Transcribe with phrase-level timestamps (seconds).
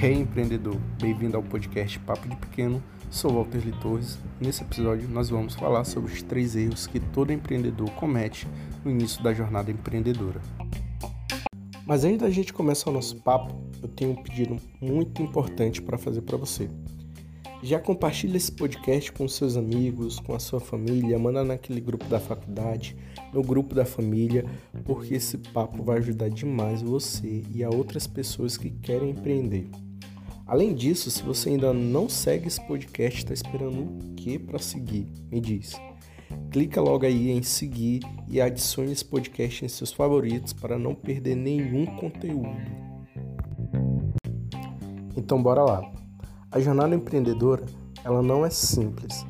[0.00, 2.82] Hey empreendedor, bem-vindo ao podcast Papo de Pequeno.
[3.10, 4.18] Sou Walter Torres.
[4.40, 8.48] Nesse episódio nós vamos falar sobre os três erros que todo empreendedor comete
[8.82, 10.40] no início da jornada empreendedora.
[11.86, 15.98] Mas antes da gente começar o nosso papo, eu tenho um pedido muito importante para
[15.98, 16.70] fazer para você.
[17.60, 22.20] Já compartilhe esse podcast com seus amigos, com a sua família, manda naquele grupo da
[22.20, 22.96] faculdade,
[23.32, 24.44] no grupo da família,
[24.84, 29.68] porque esse papo vai ajudar demais você e a outras pessoas que querem empreender.
[30.46, 35.06] Além disso, se você ainda não segue esse podcast, está esperando o que para seguir?
[35.30, 35.74] Me diz.
[36.50, 41.34] Clica logo aí em seguir e adicione esse podcast em seus favoritos para não perder
[41.34, 42.56] nenhum conteúdo.
[45.16, 46.07] Então bora lá.
[46.50, 47.64] A jornada empreendedora,
[48.02, 49.26] ela não é simples.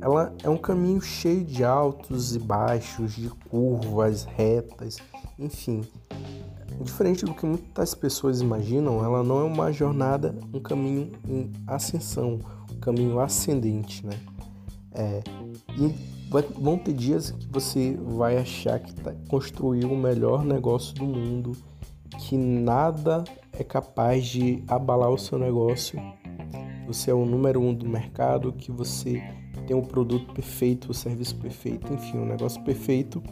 [0.00, 4.96] Ela é um caminho cheio de altos e baixos, de curvas, retas,
[5.38, 5.82] enfim.
[6.80, 12.40] Diferente do que muitas pessoas imaginam, ela não é uma jornada, um caminho em ascensão,
[12.72, 14.18] um caminho ascendente, né?
[14.92, 15.22] É,
[15.76, 15.94] e
[16.58, 21.52] vão ter dias que você vai achar que tá, construiu o melhor negócio do mundo,
[22.18, 26.00] que nada é capaz de abalar o seu negócio
[26.86, 29.22] você é o número um do mercado, que você
[29.66, 33.22] tem o produto perfeito, o serviço perfeito, enfim, o negócio perfeito.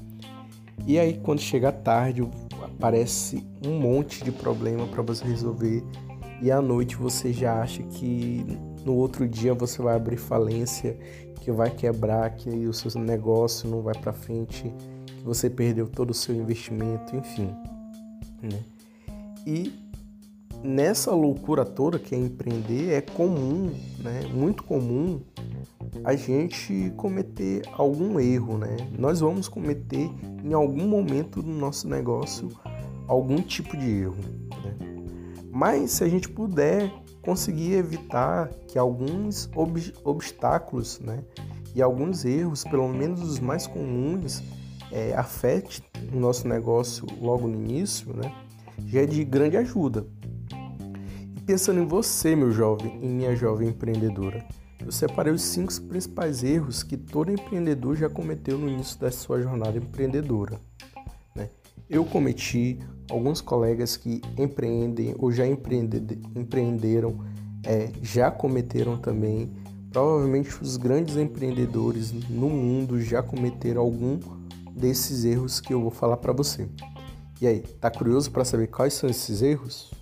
[0.86, 2.22] E aí, quando chega tarde,
[2.62, 5.84] aparece um monte de problema para você resolver.
[6.40, 8.44] E à noite você já acha que
[8.84, 10.98] no outro dia você vai abrir falência,
[11.40, 14.72] que vai quebrar, que o seu negócio não vai para frente,
[15.06, 17.54] que você perdeu todo o seu investimento, enfim.
[18.42, 18.58] Né?
[19.46, 19.81] E
[20.62, 24.22] nessa loucura toda que é empreender, é comum, né?
[24.32, 25.20] Muito comum
[26.04, 28.76] a gente cometer algum erro, né?
[28.98, 30.10] Nós vamos cometer
[30.44, 32.48] em algum momento do nosso negócio
[33.06, 34.16] algum tipo de erro,
[34.64, 34.76] né?
[35.50, 36.90] Mas se a gente puder
[37.20, 41.22] conseguir evitar que alguns ob obstáculos, né?
[41.74, 44.42] E alguns erros, pelo menos os mais comuns,
[44.90, 48.32] é, afete o nosso negócio logo no início, né?
[48.86, 50.06] Já é de grande ajuda
[51.46, 54.44] pensando em você, meu jovem e minha jovem empreendedora,
[54.84, 59.40] eu separei os cinco principais erros que todo empreendedor já cometeu no início da sua
[59.40, 60.60] jornada empreendedora.
[61.34, 61.50] Né?
[61.88, 62.78] Eu cometi,
[63.10, 67.18] alguns colegas que empreendem ou já empreenderam
[67.64, 69.52] é, já cometeram também.
[69.92, 74.18] Provavelmente os grandes empreendedores no mundo já cometeram algum
[74.74, 76.66] desses erros que eu vou falar para você.
[77.40, 79.92] E aí, tá curioso para saber quais são esses erros?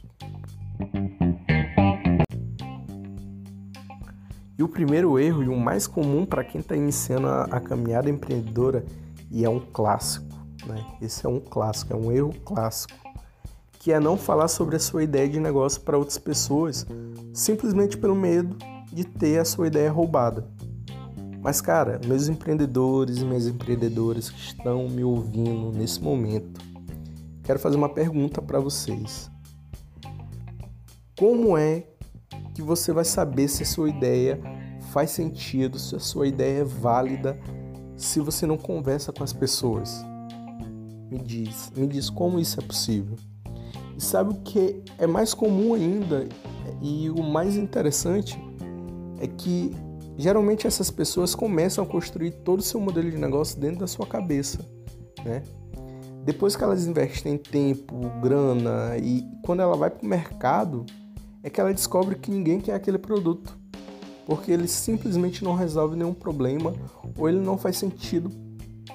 [4.60, 8.10] E o primeiro erro, e o mais comum para quem está iniciando a, a, caminhada
[8.10, 8.84] empreendedora,
[9.30, 10.84] e é um clássico, né?
[11.00, 12.92] Esse é um clássico, é um erro clássico,
[13.78, 16.86] que é não falar sobre a sua ideia de negócio para outras pessoas,
[17.32, 18.54] simplesmente pelo medo
[18.92, 20.46] de ter a sua ideia roubada.
[21.40, 26.60] Mas, cara, meus empreendedores e minhas empreendedoras que estão me ouvindo nesse momento,
[27.44, 29.30] quero fazer uma pergunta para vocês.
[31.18, 31.89] Como é
[32.60, 34.38] que você vai saber se a sua ideia
[34.92, 37.40] faz sentido, se a sua ideia é válida,
[37.96, 40.04] se você não conversa com as pessoas.
[41.10, 43.16] Me diz, me diz como isso é possível.
[43.96, 46.28] E sabe o que é mais comum ainda
[46.82, 48.38] e o mais interessante
[49.18, 49.74] é que
[50.18, 54.06] geralmente essas pessoas começam a construir todo o seu modelo de negócio dentro da sua
[54.06, 54.58] cabeça,
[55.24, 55.42] né?
[56.24, 60.84] Depois que elas investem tempo, grana e quando ela vai para o mercado,
[61.42, 63.56] é que ela descobre que ninguém quer aquele produto,
[64.26, 66.72] porque ele simplesmente não resolve nenhum problema
[67.16, 68.30] ou ele não faz sentido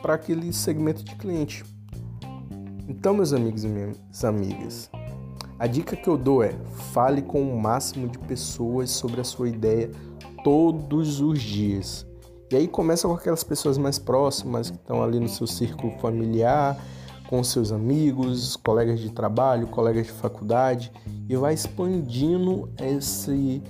[0.01, 1.63] para aquele segmento de cliente.
[2.87, 4.89] Então, meus amigos e minhas amigas,
[5.57, 6.53] a dica que eu dou é:
[6.93, 9.89] fale com o máximo de pessoas sobre a sua ideia
[10.43, 12.05] todos os dias.
[12.51, 16.77] E aí começa com aquelas pessoas mais próximas que estão ali no seu círculo familiar,
[17.27, 20.91] com seus amigos, colegas de trabalho, colegas de faculdade
[21.27, 23.61] e vai expandindo esse,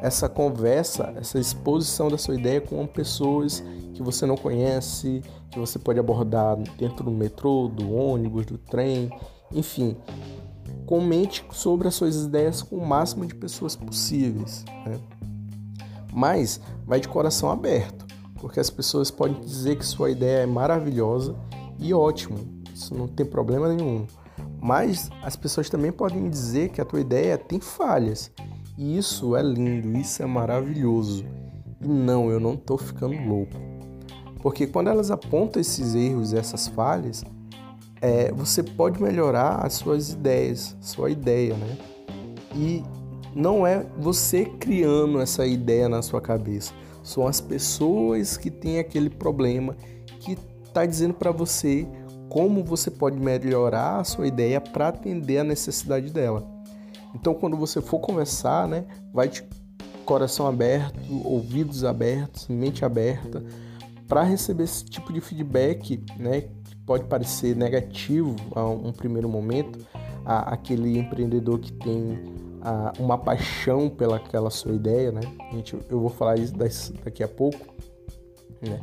[0.00, 3.62] essa conversa, essa exposição da sua ideia com pessoas
[3.94, 9.10] que você não conhece, que você pode abordar dentro do metrô, do ônibus, do trem,
[9.52, 9.96] enfim.
[10.86, 14.64] Comente sobre as suas ideias com o máximo de pessoas possíveis.
[14.86, 14.98] Né?
[16.12, 18.06] Mas vai de coração aberto,
[18.40, 21.36] porque as pessoas podem dizer que sua ideia é maravilhosa
[21.78, 24.06] e ótimo, isso não tem problema nenhum.
[24.60, 28.30] Mas as pessoas também podem dizer que a tua ideia tem falhas.
[28.76, 31.24] E isso é lindo, isso é maravilhoso.
[31.80, 33.52] E não, eu não estou ficando louco.
[34.40, 37.24] Porque quando elas apontam esses erros, essas falhas,
[38.00, 41.78] é, você pode melhorar as suas ideias, sua ideia, né?
[42.54, 42.82] E
[43.34, 49.08] não é você criando essa ideia na sua cabeça, são as pessoas que têm aquele
[49.08, 49.76] problema
[50.20, 51.86] que está dizendo para você
[52.32, 56.42] como você pode melhorar a sua ideia para atender a necessidade dela.
[57.14, 59.44] Então, quando você for conversar, né, vai de
[60.06, 63.44] coração aberto, ouvidos abertos, mente aberta,
[64.08, 69.78] para receber esse tipo de feedback, né, que pode parecer negativo a um primeiro momento,
[70.24, 72.18] a, aquele empreendedor que tem
[72.62, 75.20] a, uma paixão pelaquela sua ideia, né?
[75.52, 76.54] Gente, eu vou falar isso
[77.04, 77.74] daqui a pouco,
[78.66, 78.80] né?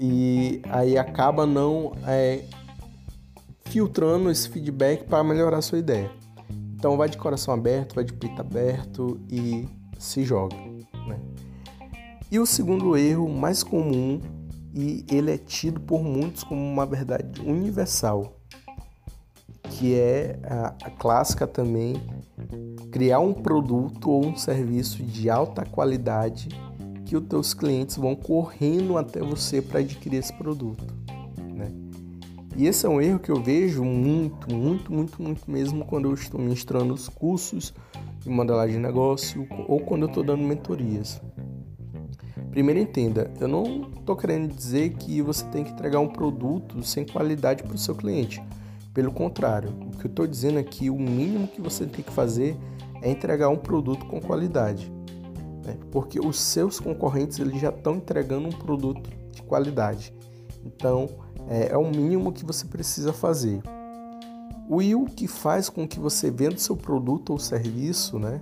[0.00, 2.42] E aí acaba não é,
[3.66, 6.10] filtrando esse feedback para melhorar a sua ideia.
[6.74, 9.66] Então vai de coração aberto, vai de peito aberto e
[9.98, 10.56] se joga.
[11.06, 11.18] Né?
[12.30, 14.20] E o segundo erro mais comum,
[14.74, 18.36] e ele é tido por muitos como uma verdade universal,
[19.70, 21.94] que é a, a clássica também,
[22.90, 26.48] criar um produto ou um serviço de alta qualidade
[27.04, 31.03] que os teus clientes vão correndo até você para adquirir esse produto.
[32.56, 36.14] E esse é um erro que eu vejo muito, muito, muito, muito mesmo quando eu
[36.14, 37.74] estou ministrando os cursos
[38.20, 41.20] de modelagem de negócio ou quando eu estou dando mentorias.
[42.52, 47.04] Primeiro entenda, eu não estou querendo dizer que você tem que entregar um produto sem
[47.04, 48.40] qualidade para o seu cliente.
[48.92, 52.56] Pelo contrário, o que eu estou dizendo aqui, o mínimo que você tem que fazer
[53.02, 54.92] é entregar um produto com qualidade.
[55.64, 55.76] Né?
[55.90, 60.14] Porque os seus concorrentes eles já estão entregando um produto de qualidade.
[60.64, 61.08] Então,
[61.48, 63.60] é, é o mínimo que você precisa fazer.
[64.68, 68.40] O o que faz com que você venda seu produto ou serviço, né?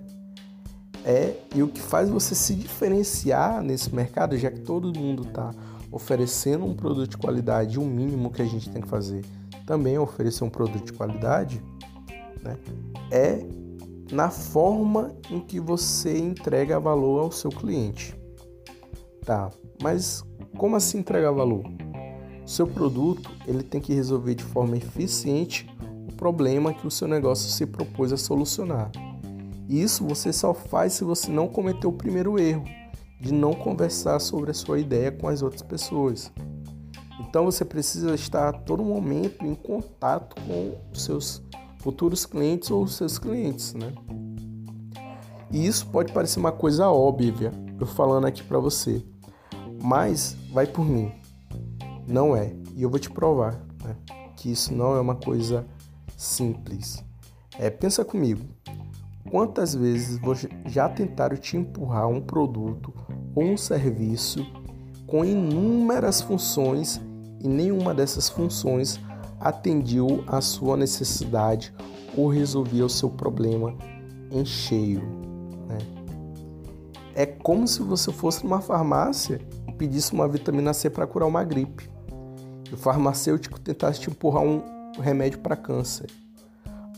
[1.04, 5.50] É e o que faz você se diferenciar nesse mercado, já que todo mundo está
[5.90, 9.24] oferecendo um produto de qualidade, o mínimo que a gente tem que fazer
[9.66, 11.62] também é oferecer um produto de qualidade,
[12.42, 12.56] né?
[13.10, 13.44] É
[14.12, 18.14] na forma em que você entrega valor ao seu cliente.
[19.24, 19.50] Tá,
[19.82, 20.22] mas
[20.56, 21.64] como assim entregar valor?
[22.44, 25.68] Seu produto ele tem que resolver de forma eficiente
[26.08, 28.90] o problema que o seu negócio se propôs a solucionar.
[29.68, 32.64] E isso você só faz se você não cometer o primeiro erro
[33.20, 36.32] de não conversar sobre a sua ideia com as outras pessoas.
[37.20, 41.42] Então você precisa estar a todo momento em contato com os seus
[41.78, 43.92] futuros clientes ou seus clientes, né?
[45.50, 49.04] E isso pode parecer uma coisa óbvia, eu falando aqui para você,
[49.82, 51.12] mas vai por mim.
[52.06, 52.54] Não é.
[52.74, 53.96] E eu vou te provar né,
[54.36, 55.66] que isso não é uma coisa
[56.16, 57.04] simples.
[57.58, 58.44] É, pensa comigo.
[59.30, 60.20] Quantas vezes
[60.66, 62.92] já tentaram te empurrar um produto
[63.34, 64.44] ou um serviço
[65.06, 67.00] com inúmeras funções
[67.40, 69.00] e nenhuma dessas funções
[69.40, 71.72] atendiu a sua necessidade
[72.16, 73.74] ou resolvia o seu problema
[74.30, 75.02] em cheio?
[75.68, 75.78] Né?
[77.14, 79.40] É como se você fosse numa farmácia
[79.72, 81.90] pedisse uma vitamina C para curar uma gripe
[82.72, 84.62] o farmacêutico tentasse te empurrar um
[84.98, 86.10] remédio para câncer.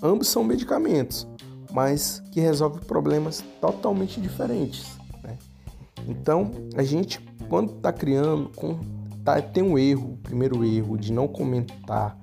[0.02, 1.26] Ambos são medicamentos,
[1.72, 4.96] mas que resolvem problemas totalmente diferentes.
[5.22, 5.36] Né?
[6.06, 8.50] Então, a gente, quando está criando,
[9.24, 12.16] tá, tem um erro, o primeiro erro de não comentar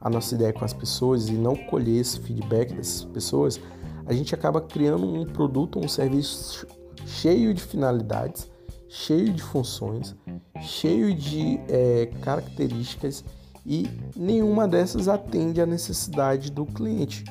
[0.00, 3.60] a nossa ideia com as pessoas e não colher esse feedback dessas pessoas,
[4.06, 6.66] a gente acaba criando um produto, um serviço
[7.06, 8.50] cheio de finalidades,
[8.94, 10.14] cheio de funções,
[10.62, 13.24] cheio de é, características
[13.66, 17.24] e nenhuma dessas atende à necessidade do cliente.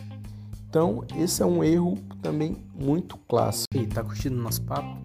[0.67, 3.77] Então, esse é um erro também muito clássico.
[3.77, 4.97] E tá curtindo nosso papo?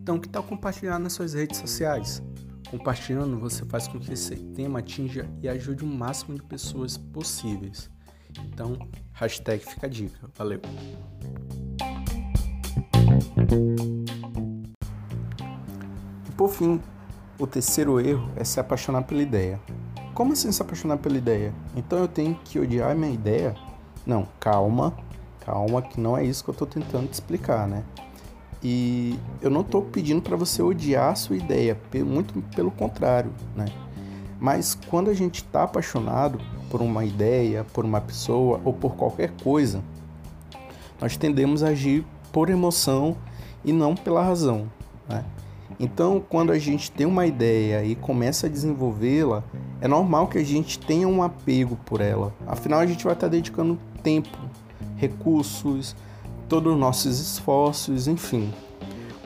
[0.00, 2.22] Então, que tal compartilhar nas suas redes sociais?
[2.70, 7.90] Compartilhando, você faz com que esse tema atinja e ajude o máximo de pessoas possíveis.
[8.46, 8.78] Então,
[9.12, 10.30] hashtag fica a dica.
[10.36, 10.60] Valeu!
[16.38, 16.80] Por fim,
[17.36, 19.58] o terceiro erro é se apaixonar pela ideia.
[20.14, 21.52] Como assim se apaixonar pela ideia?
[21.74, 23.56] Então eu tenho que odiar a minha ideia?
[24.06, 24.96] Não, calma,
[25.44, 27.82] calma, que não é isso que eu estou tentando te explicar, né?
[28.62, 31.76] E eu não estou pedindo para você odiar a sua ideia,
[32.06, 33.64] muito pelo contrário, né?
[34.38, 36.40] Mas quando a gente está apaixonado
[36.70, 39.82] por uma ideia, por uma pessoa ou por qualquer coisa,
[41.00, 43.16] nós tendemos a agir por emoção
[43.64, 44.70] e não pela razão,
[45.08, 45.24] né?
[45.80, 49.44] Então, quando a gente tem uma ideia e começa a desenvolvê-la,
[49.80, 52.34] é normal que a gente tenha um apego por ela.
[52.46, 54.36] Afinal, a gente vai estar dedicando tempo,
[54.96, 55.94] recursos,
[56.48, 58.52] todos os nossos esforços, enfim.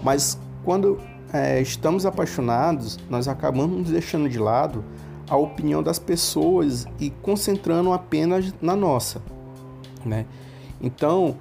[0.03, 0.99] Mas quando
[1.33, 4.85] é, estamos apaixonados, nós acabamos deixando de lado
[5.29, 9.23] a opinião das pessoas e concentrando apenas na nossa,
[10.05, 10.27] né?
[10.83, 11.37] Então,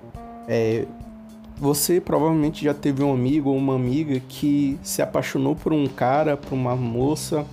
[0.48, 0.86] é,
[1.62, 6.36] você provavelmente já teve um amigo ou uma amiga que se apaixonou por um cara,
[6.36, 7.46] por uma moça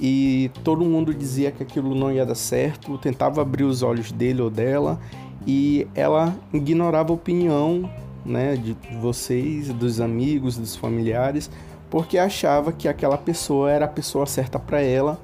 [0.00, 4.40] e todo mundo dizia que aquilo não ia dar certo, tentava abrir os olhos dele
[4.40, 4.98] ou dela
[5.46, 7.88] e ela ignorava a opinião
[8.24, 11.50] né, de vocês, dos amigos, dos familiares,
[11.90, 15.20] porque achava que aquela pessoa era a pessoa certa para ela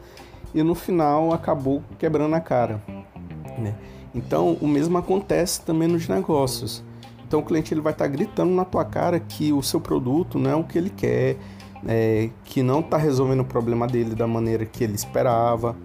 [0.54, 2.82] e no final acabou quebrando a cara.
[3.56, 3.74] Né?
[4.14, 6.84] Então o mesmo acontece também nos negócios.
[7.30, 10.36] Então o cliente ele vai estar tá gritando na tua cara que o seu produto
[10.36, 11.36] não é o que ele quer,
[11.86, 15.76] é, que não está resolvendo o problema dele da maneira que ele esperava.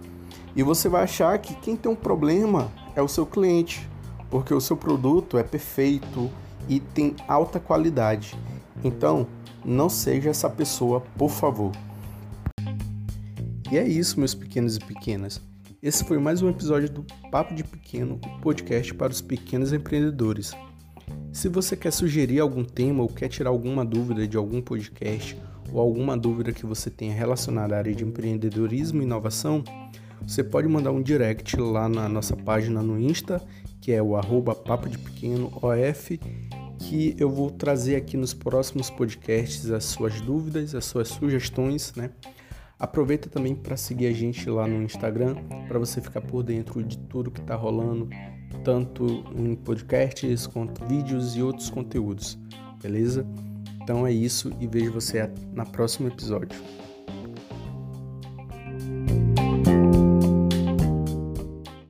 [0.56, 3.88] E você vai achar que quem tem um problema é o seu cliente,
[4.28, 6.32] porque o seu produto é perfeito
[6.68, 8.36] e tem alta qualidade.
[8.84, 9.28] Então,
[9.64, 11.74] não seja essa pessoa, por favor.
[13.72, 15.40] E é isso, meus pequenos e pequenas.
[15.80, 20.52] Esse foi mais um episódio do Papo de Pequeno, o podcast para os pequenos empreendedores.
[21.36, 25.38] Se você quer sugerir algum tema ou quer tirar alguma dúvida de algum podcast
[25.70, 29.62] ou alguma dúvida que você tenha relacionada à área de empreendedorismo e inovação,
[30.26, 33.42] você pode mandar um direct lá na nossa página no Insta,
[33.82, 36.18] que é o arroba papo de pequeno OF,
[36.80, 42.12] que eu vou trazer aqui nos próximos podcasts as suas dúvidas, as suas sugestões, né?
[42.78, 45.36] Aproveita também para seguir a gente lá no Instagram,
[45.68, 48.10] para você ficar por dentro de tudo que está rolando,
[48.64, 52.38] tanto em podcasts quanto vídeos e outros conteúdos,
[52.82, 53.26] beleza?
[53.82, 56.60] Então é isso e vejo você na próximo episódio.